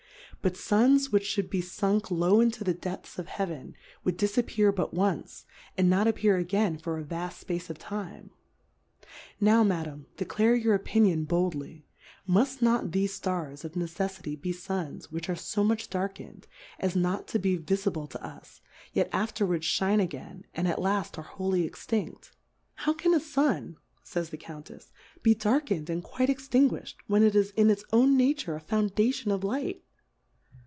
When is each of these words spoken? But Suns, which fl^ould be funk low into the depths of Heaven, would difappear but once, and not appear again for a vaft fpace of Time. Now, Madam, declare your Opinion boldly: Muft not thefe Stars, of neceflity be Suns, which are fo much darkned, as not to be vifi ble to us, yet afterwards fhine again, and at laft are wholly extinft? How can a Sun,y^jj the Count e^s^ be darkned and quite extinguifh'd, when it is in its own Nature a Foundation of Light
But 0.43 0.57
Suns, 0.57 1.11
which 1.11 1.35
fl^ould 1.35 1.51
be 1.51 1.61
funk 1.61 2.09
low 2.09 2.41
into 2.41 2.63
the 2.63 2.73
depths 2.73 3.19
of 3.19 3.27
Heaven, 3.27 3.75
would 4.03 4.17
difappear 4.17 4.75
but 4.75 4.91
once, 4.91 5.45
and 5.77 5.87
not 5.87 6.07
appear 6.07 6.37
again 6.37 6.79
for 6.79 6.97
a 6.97 7.03
vaft 7.03 7.45
fpace 7.45 7.69
of 7.69 7.77
Time. 7.77 8.31
Now, 9.39 9.61
Madam, 9.63 10.07
declare 10.17 10.55
your 10.55 10.73
Opinion 10.73 11.25
boldly: 11.25 11.85
Muft 12.27 12.59
not 12.59 12.85
thefe 12.85 13.09
Stars, 13.09 13.63
of 13.63 13.73
neceflity 13.73 14.41
be 14.41 14.51
Suns, 14.51 15.11
which 15.11 15.29
are 15.29 15.35
fo 15.35 15.63
much 15.63 15.91
darkned, 15.91 16.47
as 16.79 16.95
not 16.95 17.27
to 17.27 17.37
be 17.37 17.55
vifi 17.55 17.93
ble 17.93 18.07
to 18.07 18.25
us, 18.25 18.61
yet 18.93 19.09
afterwards 19.13 19.67
fhine 19.67 20.01
again, 20.01 20.43
and 20.55 20.67
at 20.67 20.81
laft 20.81 21.19
are 21.19 21.35
wholly 21.35 21.69
extinft? 21.69 22.31
How 22.77 22.93
can 22.93 23.13
a 23.13 23.19
Sun,y^jj 23.19 24.31
the 24.31 24.37
Count 24.37 24.71
e^s^ 24.71 24.89
be 25.21 25.35
darkned 25.35 25.87
and 25.87 26.03
quite 26.03 26.29
extinguifh'd, 26.29 26.95
when 27.05 27.21
it 27.21 27.35
is 27.35 27.51
in 27.51 27.69
its 27.69 27.83
own 27.93 28.17
Nature 28.17 28.55
a 28.55 28.59
Foundation 28.59 29.29
of 29.29 29.43
Light 29.43 29.83